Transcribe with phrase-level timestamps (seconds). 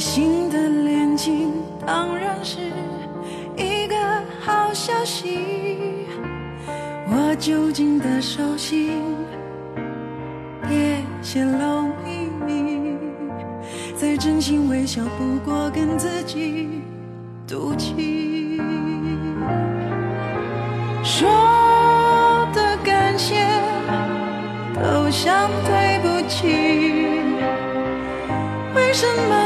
[0.00, 1.52] 新的恋情
[1.86, 2.58] 当然是
[3.54, 3.94] 一个
[4.40, 6.06] 好消息。
[7.06, 9.02] 我就近的手心，
[10.66, 12.96] 别泄露秘密。
[13.94, 16.82] 再真心微笑，不过跟自己
[17.46, 18.58] 赌气。
[21.04, 21.28] 说
[22.54, 23.46] 的感谢。
[24.82, 26.46] 都想对不起，
[28.74, 29.36] 为什么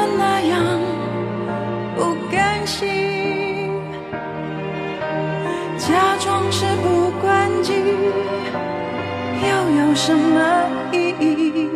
[10.07, 10.39] 什么
[10.93, 11.71] 意义？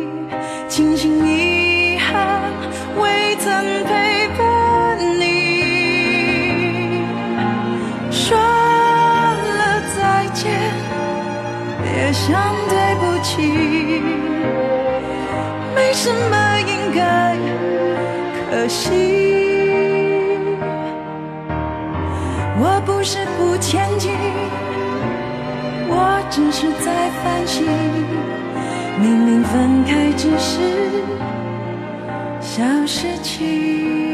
[0.67, 2.43] 庆幸遗憾
[3.01, 3.51] 未曾
[3.85, 5.23] 陪伴你，
[8.11, 10.51] 说了再见，
[11.81, 13.33] 别想对不起。
[15.75, 17.35] 没什么应该
[18.51, 18.91] 可惜，
[22.59, 24.11] 我不是不前进，
[26.01, 27.65] 我只是在反省。
[29.01, 30.59] 明明分开只是
[32.39, 34.08] 小事情，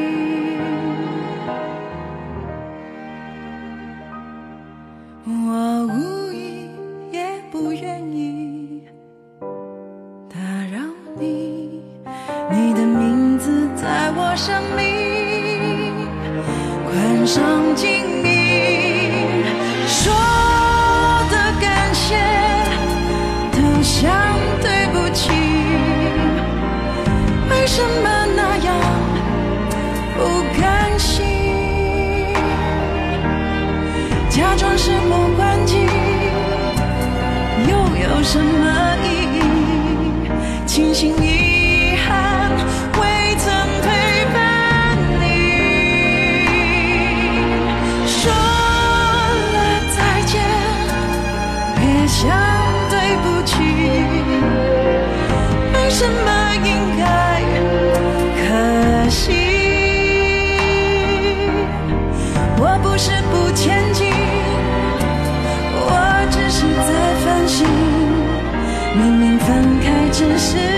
[70.17, 70.74] 只是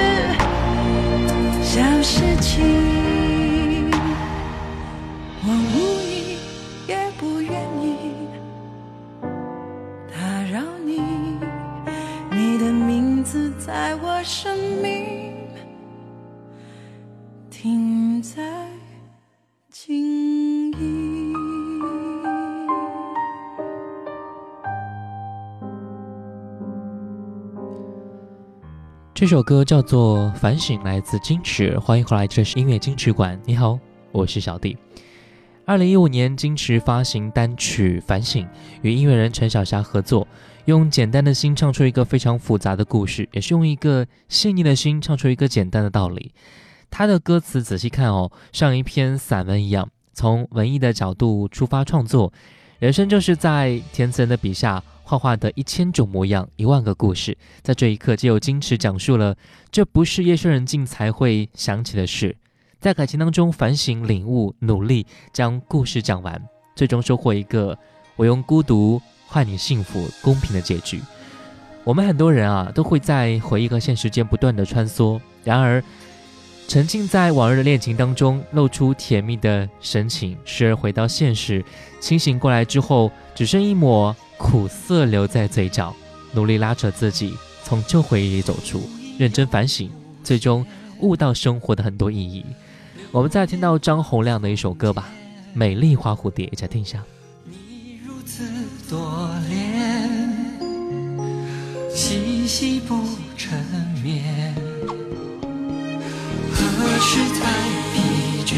[29.17, 31.75] 这首歌叫做《反省》，来自金池。
[31.79, 33.41] 欢迎回来，这是音乐金池馆。
[33.45, 33.79] 你好，
[34.11, 34.78] 我是小弟。
[35.66, 38.45] 二零一五年，金池发行单曲《反省》，
[38.83, 40.27] 与音乐人陈小霞合作，
[40.66, 46.31] 用简单的心唱出一个非常复杂的故事，也是用一个细腻的心唱出一个简单的道理。
[46.92, 52.31] 他的歌词仔细看哦，像一篇散文一样，从文艺的角度出发创作。
[52.77, 54.83] 人生就是在填词人的笔下。
[55.07, 59.33] 画画的一千种模样，一万个故事，在这一刻，就有矜持讲述了，
[59.71, 62.36] 这不是夜深人静才会想起的事，
[62.81, 66.42] 在感情当中反省、领悟、努力，将故事讲完，
[66.75, 67.77] 最终收获一个
[68.18, 71.00] 我用孤独换你幸福公平的结局。
[71.86, 75.81] 我们很多人啊，都会在回忆和现实间不断的穿梭，然而
[76.68, 81.64] 沉浸在往日的恋情当中，露出甜蜜的神情，时而回到现实，
[82.02, 84.16] 清醒过来之后，只剩一抹。
[84.38, 85.96] 苦涩留在嘴角，
[86.31, 88.88] 努力拉扯自己从旧回忆里走出，
[89.18, 89.90] 认真反省，
[90.24, 90.64] 最终
[91.00, 92.46] 悟到生活的很多意义。
[93.12, 95.10] 我们再听到张洪亮的一首歌吧，
[95.58, 97.04] 《美丽花蝴蝶》，一起听一下。
[97.46, 98.44] 你如此
[98.88, 100.08] 多恋，
[101.96, 102.94] 细细不
[103.36, 103.60] 成
[104.04, 104.24] 眠，
[106.77, 107.41] 何时才
[107.94, 107.95] 疲
[108.45, 108.50] 倦？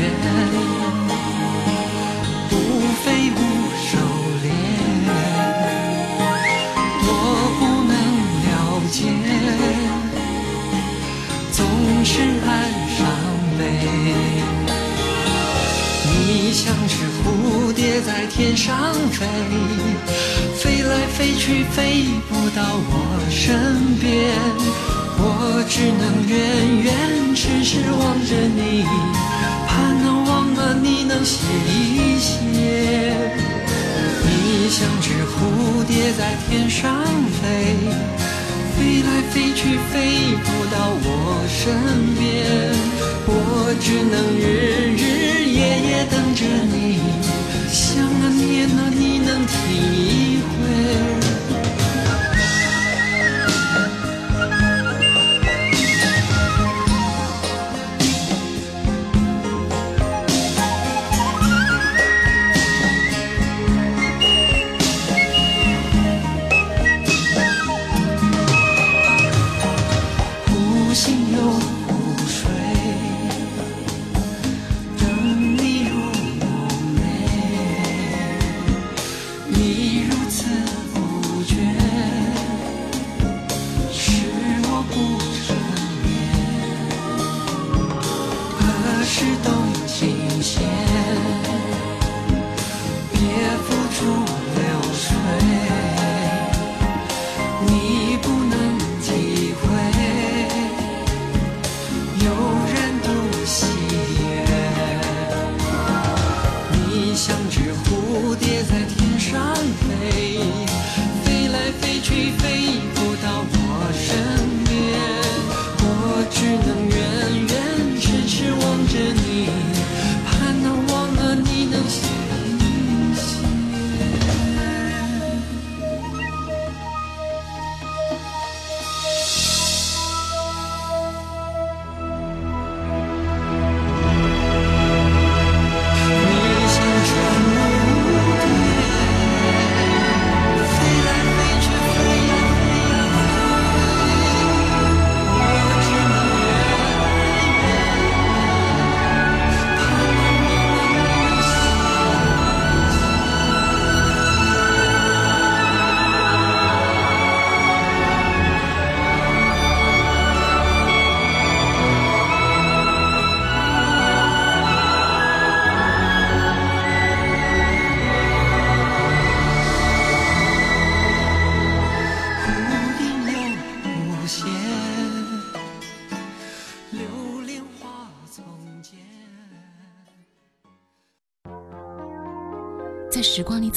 [2.49, 2.53] 不
[3.01, 3.39] 飞无
[3.87, 3.91] 收
[4.43, 4.45] 敛，
[7.05, 7.07] 我
[7.59, 7.93] 不能
[8.45, 8.47] 了
[8.91, 8.97] 解，
[11.53, 11.57] 总
[12.03, 12.11] 是
[12.45, 12.47] 爱
[12.97, 12.99] 上
[13.57, 13.59] 美。
[16.11, 16.91] 你像只
[17.23, 17.23] 蝴
[17.71, 19.25] 蝶在天上飞，
[20.57, 22.61] 飞来飞去飞不到
[22.91, 22.93] 我
[23.29, 24.09] 身边，
[25.41, 26.35] 我只能远
[26.83, 28.83] 远痴痴望着你，
[29.65, 32.35] 盼能望啊你能歇一歇。
[34.25, 36.91] 你像只蝴蝶在天上
[37.39, 37.73] 飞，
[38.75, 41.07] 飞来飞去飞不到我
[41.47, 41.71] 身
[42.19, 42.19] 边，
[43.25, 43.31] 我
[43.79, 44.43] 只能日
[44.99, 45.57] 日夜
[45.87, 46.99] 夜等着你，
[47.71, 51.18] 想啊念啊你能体会。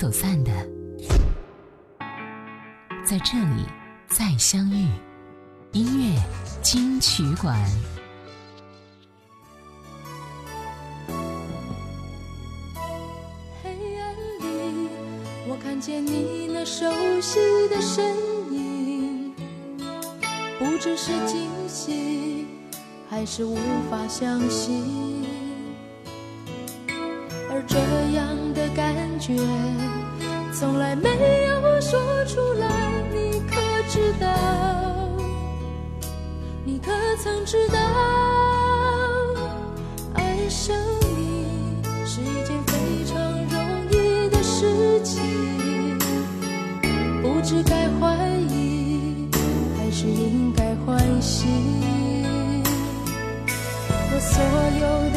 [0.02, 0.50] 走散的，
[3.04, 3.64] 在这里
[4.08, 4.88] 再相遇。
[5.70, 6.20] 音乐
[6.60, 7.56] 金曲馆，
[13.62, 14.88] 黑暗里，
[15.46, 17.38] 我看见你那熟悉
[17.68, 18.04] 的身
[18.52, 19.32] 影，
[20.58, 22.48] 不知是惊喜
[23.08, 23.56] 还是无
[23.88, 25.22] 法相信。
[27.54, 27.78] 而这
[28.16, 29.36] 样的感觉，
[30.62, 31.08] 从来没
[31.46, 32.68] 有说出来，
[33.12, 33.56] 你可
[33.88, 34.28] 知道？
[36.64, 37.80] 你可曾知道？
[40.14, 40.76] 爱上
[41.16, 45.98] 你是一件非常容易的事情，
[47.20, 48.16] 不知该怀
[48.48, 49.28] 疑
[49.76, 51.48] 还是应该欢喜。
[54.14, 54.40] 我所
[54.80, 55.10] 有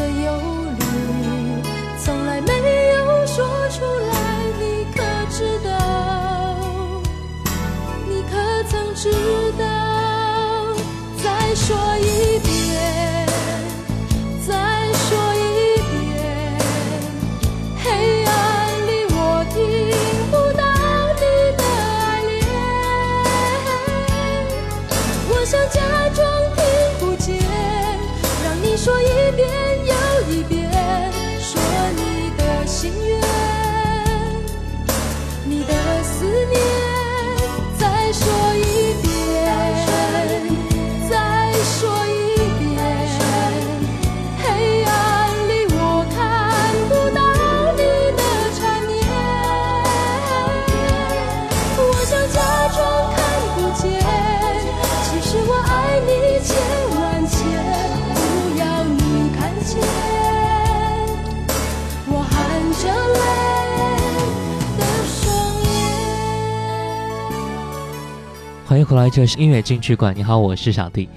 [69.09, 70.15] 这是音乐金曲馆。
[70.15, 71.07] 你好，我是小弟。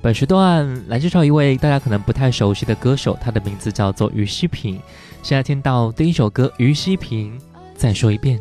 [0.00, 4.80] 本时段来介绍一位大家可能不太熟悉的歌手，他的名字叫做于希平。
[5.22, 7.38] 现在听到第一首歌《于希平》，
[7.74, 8.40] 再说一遍。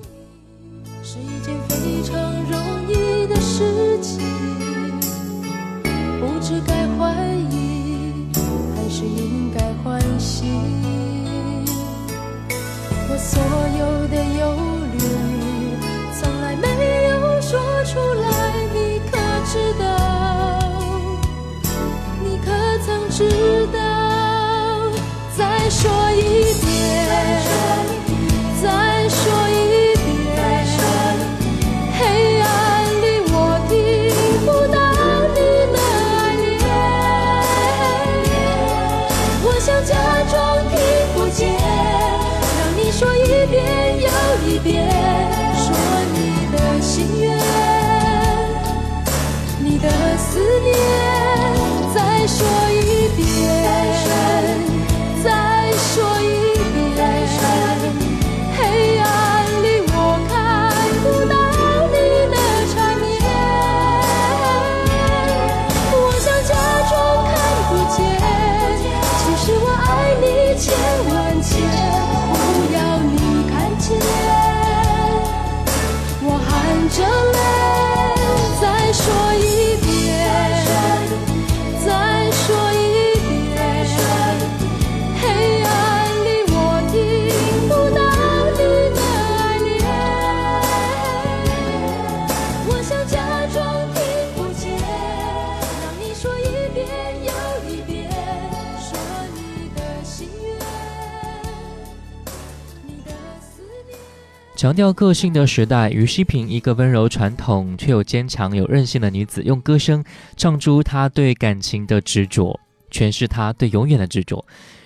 [104.66, 110.04] 强调个性的时代，于希平一个温柔传统却又坚强有韧性的女子，用歌声
[110.36, 114.44] 唱出她对感情的执着，诠释她对永远的执着。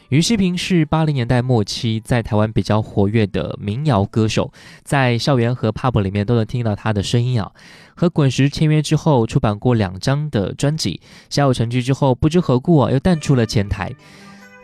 [0.09, 4.51] 于希平是八零年代末期在台湾比较活跃的民谣歌手，
[4.83, 7.49] 在校园和 pub 里面都能听到她的声音啊。
[7.95, 13.89] 和滚石签约之后，出版过两张的专辑，小有成绩之后，不知何故啊，又淡出了前台。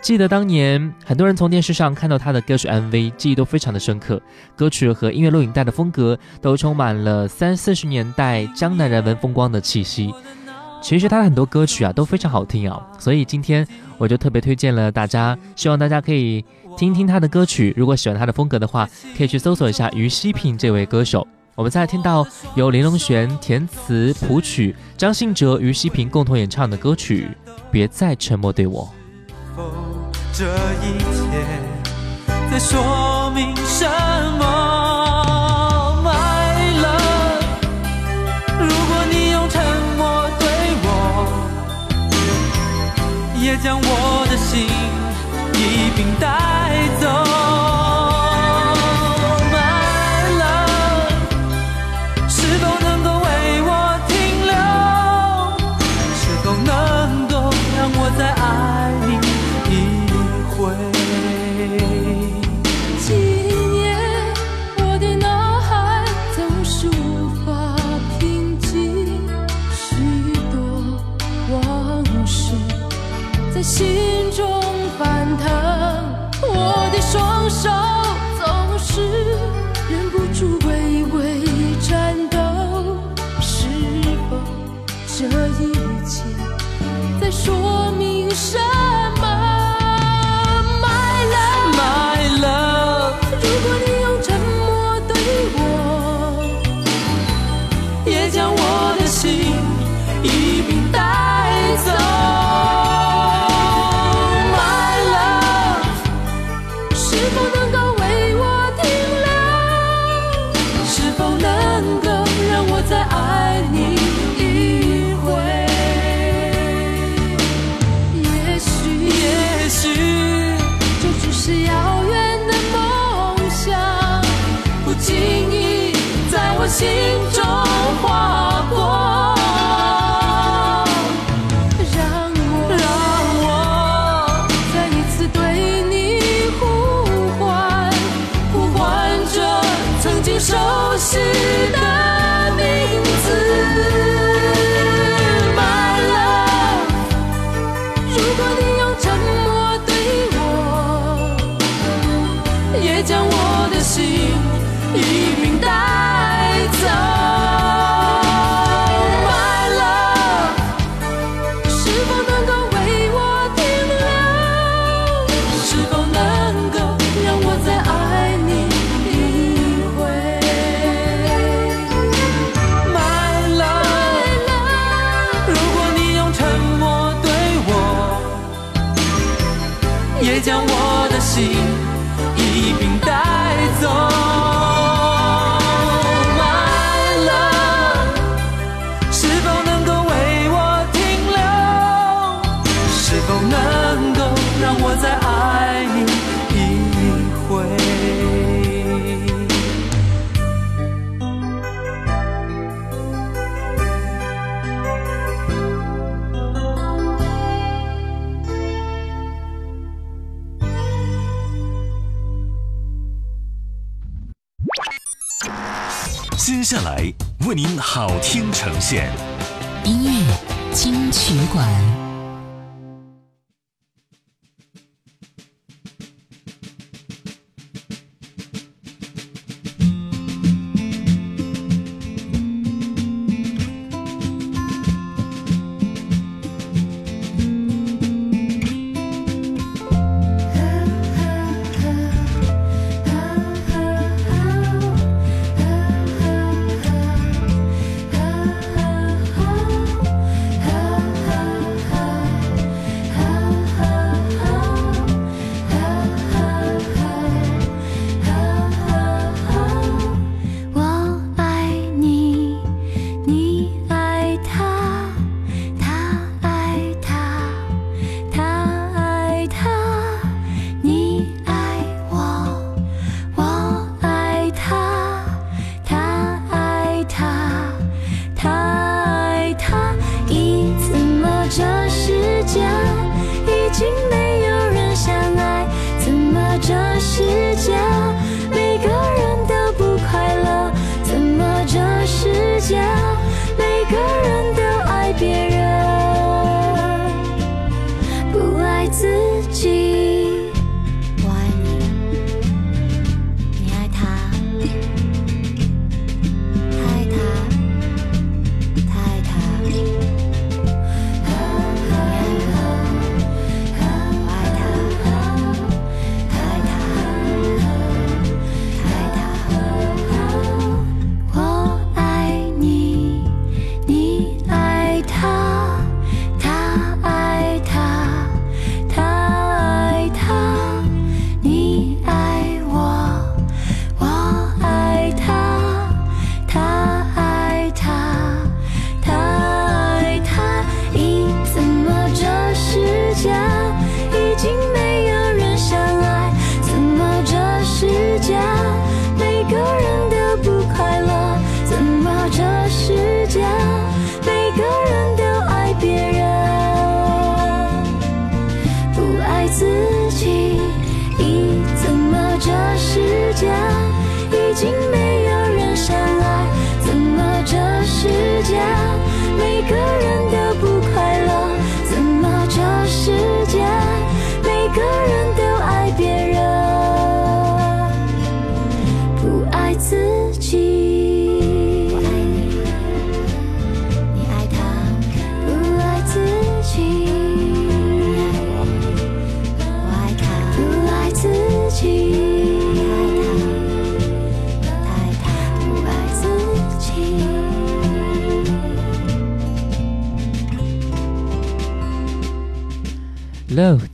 [0.06, 4.22] 记得当年很多人从电视上看到他的歌曲 MV，记忆都非常的深刻。
[4.56, 10.14] 歌曲和音乐录影带的风格都充满了三四十年代江南人文风光的气息。
[10.80, 16.46] 其实他的很多歌曲啊都非常好听啊，所以今天我就特别推荐了大家，希望大家可以
[16.78, 17.74] 听听他的歌曲。
[17.76, 21.28] 如果喜欢他的风格的话，可以去搜索一下于西平这位歌手。
[21.56, 27.28] 我们再听到由林隆璇填词谱曲，张信哲、于西平共同演唱的歌曲
[27.72, 28.84] 《别再沉默对我》。
[30.38, 30.44] 这
[30.84, 31.48] 一切
[32.52, 33.90] 在说明什
[34.38, 34.44] 么
[36.04, 37.40] ？My love，
[38.60, 39.64] 如果你用沉
[39.98, 40.46] 默对
[40.84, 40.88] 我，
[43.40, 44.68] 也将我的心
[45.54, 46.28] 一并带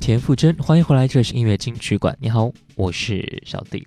[0.02, 2.18] 田馥甄，欢迎回来，这是音乐金曲馆。
[2.20, 3.86] 你好，我是小弟。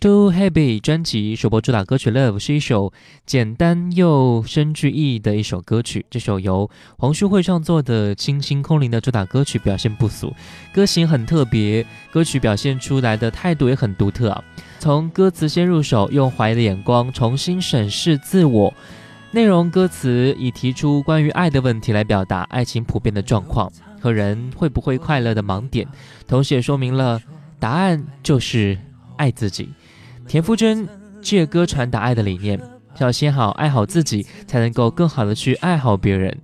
[0.00, 2.92] Too Happy 专辑首播主打歌曲《Love》是一首
[3.24, 6.04] 简单又深具意义的一首歌曲。
[6.10, 10.34] 这首由黄淑慧创作的清新空灵的主打歌曲，表现不俗，
[10.74, 14.44] 歌型很特别，歌曲表现出来的态度也很独特啊。
[14.80, 18.74] 从歌词先入手，用怀疑的眼光重新审视自我。
[19.30, 23.70] 内容歌词以提出关于爱的问题来表达爱情普遍的状况。
[24.00, 25.86] 和人会不会快乐的盲点，
[26.26, 27.20] 同时也说明了
[27.58, 28.78] 答案就是
[29.16, 29.68] 爱自己。
[30.26, 30.88] 田馥甄
[31.20, 32.60] 借歌传达爱的理念，
[32.98, 36.36] 要先好爱好自己，才能够更好的去爱好别人。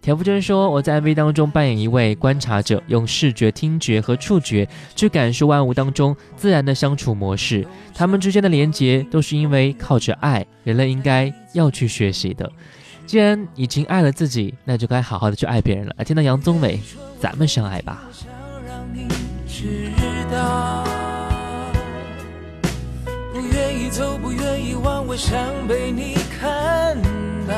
[0.00, 12.50] 田馥甄说：“我在 MV 当中扮演一位观察者，用视觉、听觉和触觉去感受万物当中自然的相处模式，他们之间的连结都是因为靠着爱，人类应该要去学习的。”
[13.06, 15.94] 既然已经爱了自己，那就该好好的去爱别人了。
[16.04, 16.80] 听到杨宗纬，
[17.20, 18.02] 咱们相爱吧。
[23.32, 25.38] 不愿意走，不愿意忘，我想
[25.68, 26.96] 被你看
[27.46, 27.54] 到。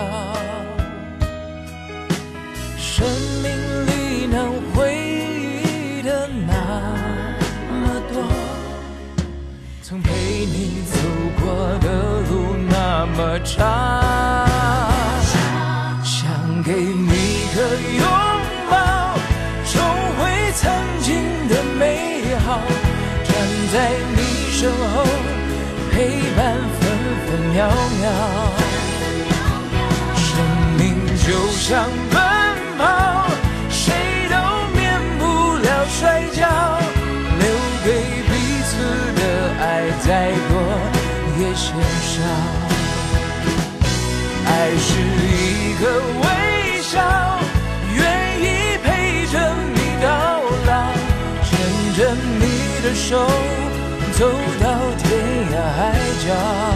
[2.77, 3.07] 生
[3.43, 3.51] 命
[3.87, 6.55] 里能回忆的那
[7.71, 8.23] 么多，
[9.83, 10.11] 曾陪
[10.47, 10.99] 你走
[11.41, 14.44] 过的路那么长。
[27.55, 27.63] 渺
[28.03, 28.05] 渺。
[30.17, 30.27] 生
[30.77, 30.83] 命
[31.25, 32.19] 就像奔
[32.77, 32.83] 跑，
[33.71, 33.95] 谁
[34.29, 34.35] 都
[34.75, 34.83] 免
[35.21, 35.23] 不
[35.59, 36.41] 了摔跤，
[37.39, 37.45] 留
[37.85, 37.89] 给
[38.27, 38.33] 彼
[38.67, 38.73] 此
[39.15, 39.21] 的
[39.61, 39.65] 爱
[40.05, 40.51] 再多
[41.39, 41.65] 也嫌
[42.03, 42.13] 少。
[44.47, 45.83] 爱是一个
[46.23, 46.93] 微笑。
[47.95, 48.03] 愿
[48.41, 48.43] 意
[48.83, 48.87] 陪
[49.27, 49.39] 着
[49.73, 50.07] 你到
[50.67, 50.93] 老，
[51.45, 51.49] 牵
[51.95, 51.99] 着
[52.41, 52.43] 你
[52.83, 53.07] 的手
[54.13, 54.21] 走
[54.61, 54.65] 到
[54.99, 55.07] 天
[55.53, 55.81] 涯海
[56.27, 56.74] 角。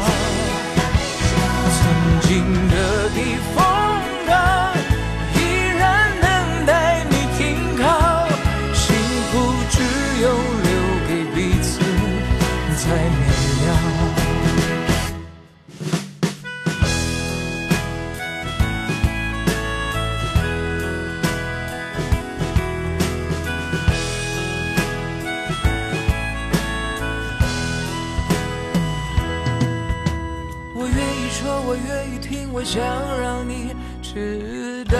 [32.70, 32.84] 想
[33.18, 34.98] 让你知道，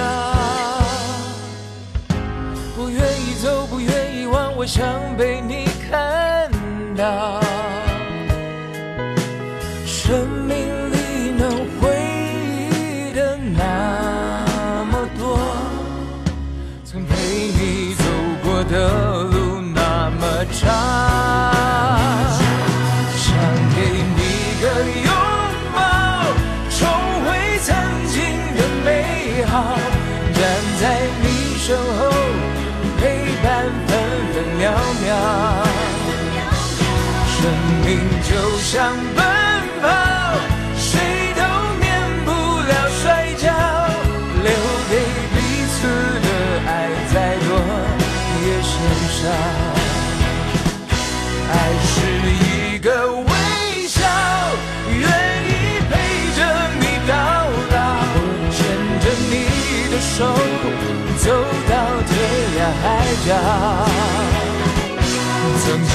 [2.75, 4.87] 不愿意走，不愿意忘，我想
[5.19, 6.51] 被你看
[6.97, 7.43] 到。
[38.71, 39.25] 想奔
[39.81, 39.89] 跑，
[40.77, 41.01] 谁
[41.35, 41.41] 都
[41.81, 41.89] 免
[42.27, 42.29] 不
[42.69, 43.49] 了摔跤，
[44.45, 44.53] 留
[44.91, 44.93] 给
[45.33, 45.37] 彼
[45.73, 45.77] 此
[46.21, 46.29] 的
[46.67, 46.71] 爱
[47.11, 47.15] 再
[47.47, 47.51] 多
[48.45, 48.71] 也嫌
[49.17, 49.21] 少。
[51.51, 51.53] 爱
[51.83, 51.97] 是
[52.45, 53.33] 一个微
[53.89, 53.97] 笑，
[54.91, 55.01] 愿
[55.49, 55.51] 意
[55.89, 55.93] 陪
[56.37, 56.39] 着
[56.79, 57.11] 你到
[57.73, 57.75] 老，
[58.53, 58.57] 牵
[59.01, 59.33] 着你
[59.91, 60.15] 的手。
[61.17, 61.25] 走
[61.71, 61.73] 到
[62.07, 62.13] 天
[62.59, 62.85] 涯海
[63.27, 63.29] 角，
[65.65, 65.95] 曾经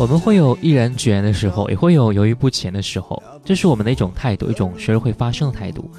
[0.00, 3.22] 我们会有毅然决然的时候，也会有犹豫不前的时候。
[3.44, 5.90] 这是我们的一种态度，一种时会发生的态度。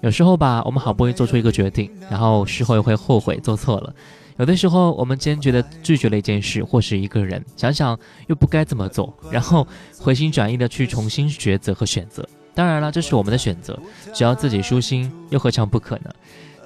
[0.00, 3.92] 有时候吧，我们好不容易做出一个决定，然后事后又会后悔做错了；
[4.38, 9.64] 有的时候，我们坚决的拒绝了一件事或是一个人，想想又不该这么做，然后
[10.00, 12.28] 回心转意的去重新抉择和选择。
[12.56, 13.78] 当然了，这是我们的选择，
[14.12, 16.10] 只要自己舒心，又何尝不可呢？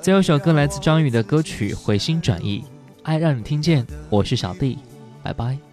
[0.00, 2.64] 最后一首歌来自张宇的歌曲《回心转意》，
[3.02, 3.86] 爱让你听见。
[4.08, 4.78] 我是小弟，
[5.22, 5.67] 拜拜。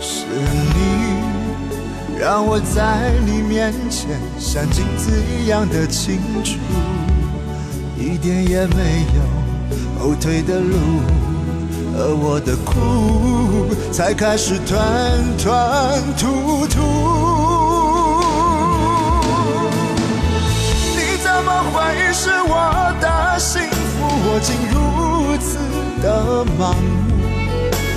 [0.00, 1.20] 是你。
[2.18, 5.10] 让我在你面前像镜子
[5.40, 6.58] 一样的清楚，
[7.96, 9.22] 一点也没有
[9.98, 10.76] 后退的路，
[11.96, 14.78] 而我的苦才开始吞
[15.38, 15.48] 吞
[16.18, 16.76] 吐吐。
[20.94, 24.04] 你怎么会是我的幸福？
[24.26, 24.76] 我竟如
[25.38, 25.56] 此
[26.02, 26.99] 的盲目，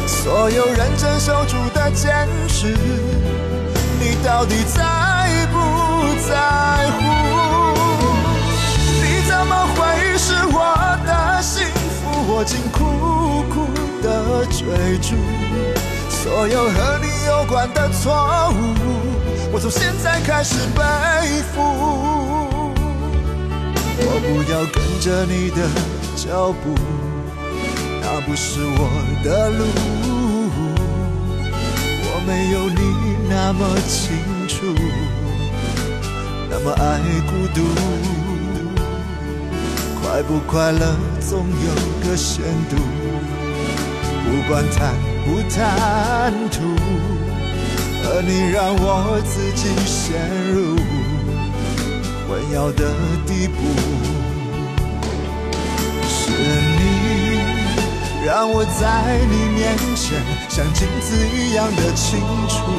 [0.07, 2.75] 所有认真守住的坚持。
[3.99, 5.57] 你到底在不
[6.27, 7.01] 在乎？
[9.01, 10.57] 你怎么会是我
[11.05, 12.33] 的幸福？
[12.33, 13.67] 我竟苦苦
[14.01, 15.15] 的追逐
[16.09, 17.13] 所有和你。
[17.25, 18.75] 有关的错误，
[19.53, 20.81] 我从现在开始背
[21.53, 21.61] 负。
[23.97, 25.57] 我不要跟着你的
[26.17, 26.75] 脚步，
[28.15, 28.77] 那不是我
[29.23, 29.65] 的路。
[32.05, 32.79] 我没有你
[33.27, 34.13] 那么清
[34.47, 34.55] 楚，
[36.47, 37.59] 那么爱孤独。
[39.99, 42.77] 快不快乐总有个限度，
[44.23, 44.93] 不管贪
[45.25, 46.61] 不贪图，
[48.05, 50.21] 而你让我自己陷
[50.53, 50.77] 入
[52.27, 52.93] 混淆的
[53.25, 53.57] 地步。
[56.07, 56.29] 是
[58.25, 62.71] 让我在你面前像镜子一样的清楚，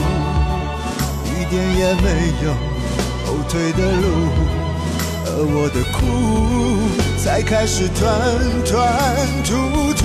[1.27, 2.51] 一点也没有
[3.27, 4.07] 后退的路，
[5.27, 5.99] 而我的苦
[7.23, 8.01] 才开始吞
[8.65, 8.73] 吞
[9.45, 10.03] 吐吐。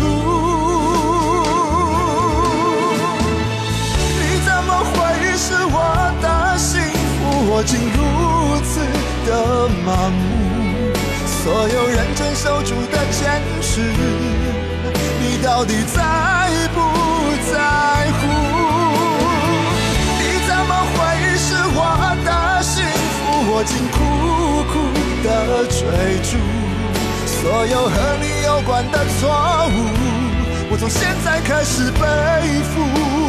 [4.19, 4.97] 你怎么会
[5.37, 5.79] 是我
[6.21, 7.17] 的幸福？
[7.49, 7.97] 我竟如
[8.67, 8.83] 此
[9.25, 9.29] 的
[9.87, 10.91] 盲目，
[11.25, 13.79] 所有认真守住的坚持，
[15.41, 16.01] 到底在
[16.73, 16.79] 不
[17.51, 17.57] 在
[18.19, 18.27] 乎？
[20.19, 20.97] 你怎么会
[21.37, 21.77] 是我
[22.25, 22.29] 的
[22.61, 23.17] 幸福？
[23.51, 23.97] 我竟苦
[24.69, 24.73] 苦
[25.23, 25.27] 的
[25.67, 25.79] 追
[26.23, 26.31] 逐，
[27.25, 29.29] 所有和你有关的错
[29.69, 29.75] 误，
[30.71, 31.99] 我从现在开始背
[32.63, 33.28] 负。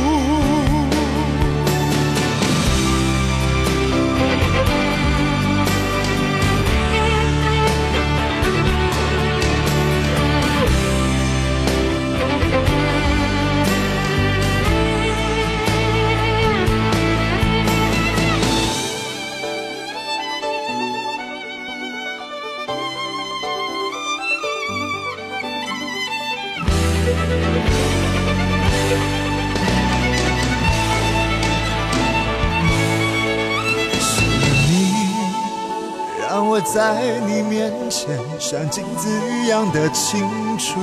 [36.72, 40.20] 在你面前像镜子一样的清
[40.56, 40.78] 楚，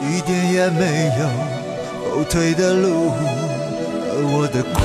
[0.00, 1.28] 一点也没有
[2.10, 3.12] 后退的路，
[4.08, 4.80] 而我的苦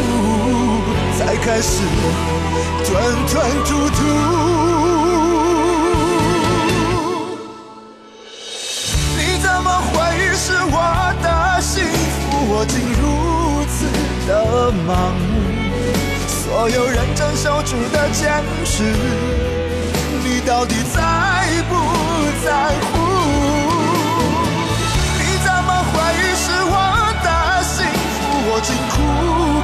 [1.18, 1.82] 才开始
[2.84, 2.94] 吞
[3.26, 3.98] 吞吐吐。
[9.16, 9.96] 你怎么会
[10.36, 10.76] 是我
[11.24, 11.26] 的
[11.62, 12.20] 幸福？
[12.52, 13.04] 我竟如
[13.72, 13.88] 此
[14.28, 14.30] 的
[14.86, 15.24] 盲目。
[16.28, 18.84] 所有认真守住的坚持，
[20.46, 21.02] 到底在
[21.68, 21.74] 不
[22.46, 22.52] 在
[22.86, 22.94] 乎？
[25.18, 25.94] 你怎么会
[26.36, 26.74] 是我
[27.24, 27.28] 的
[27.64, 28.24] 幸福？
[28.48, 28.94] 我竟苦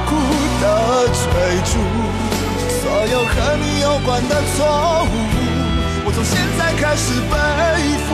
[0.08, 0.10] 苦
[0.60, 0.64] 的
[1.14, 1.22] 追
[1.70, 1.72] 逐，
[2.80, 4.58] 所有和你有关的错
[5.04, 5.06] 误，
[6.04, 7.34] 我从现在开始背
[8.08, 8.10] 负。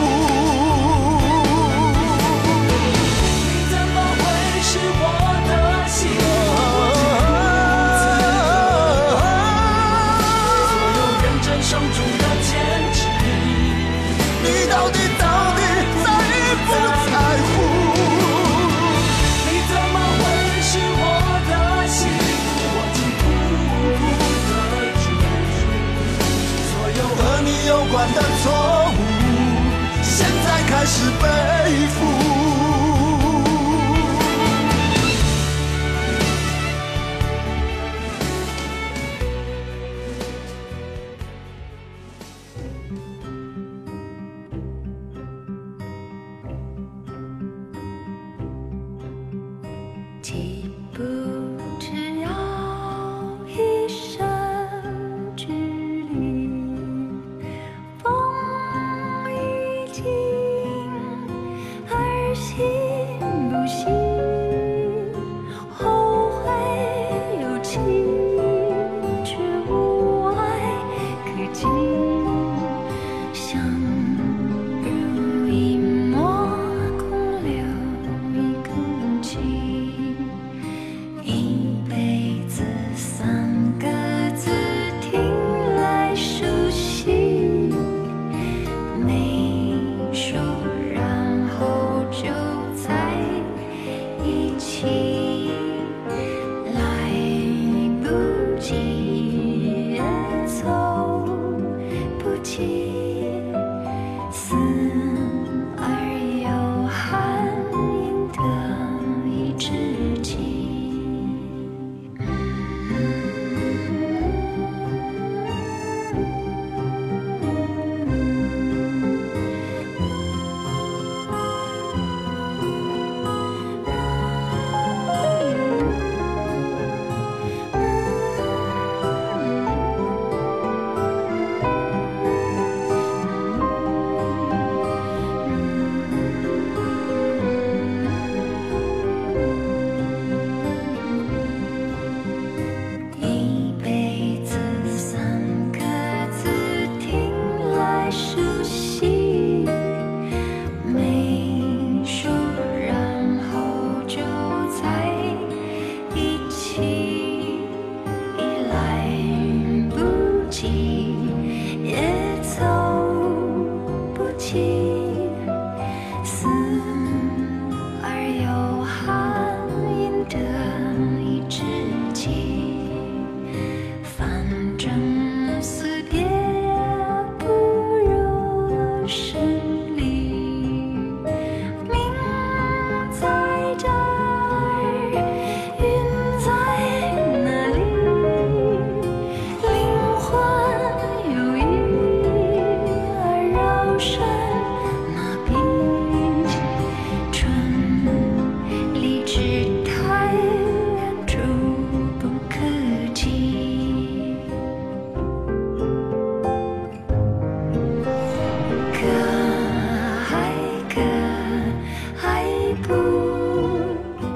[212.89, 212.95] 不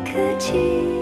[0.06, 0.93] 可及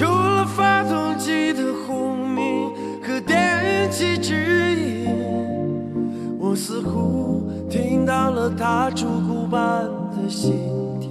[0.00, 2.70] 除了发动机的轰鸣
[3.02, 5.06] 和电气指引，
[6.38, 10.54] 我似乎听到了它烛骨般的心
[11.00, 11.10] 跳。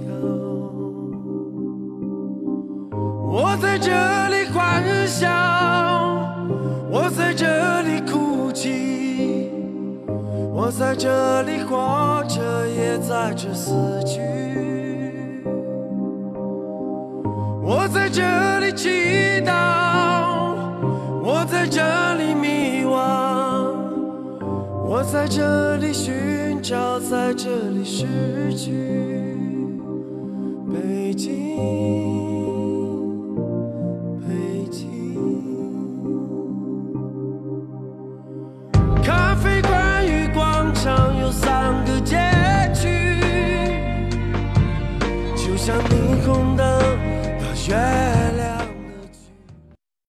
[3.30, 3.92] 我在这
[4.26, 5.28] 里欢笑，
[6.90, 9.52] 我在这里哭泣，
[10.52, 13.70] 我在这里活着，也在这死
[14.04, 14.18] 去。
[18.12, 18.88] 这里祈
[19.46, 19.52] 祷，
[21.22, 21.80] 我在这
[22.14, 23.72] 里迷惘，
[24.84, 28.72] 我在这里寻找，在这里失去。
[30.72, 31.56] 北京，
[34.26, 34.80] 北京。
[39.02, 42.16] 咖啡馆与广场有三个街
[47.70, 48.19] Yeah.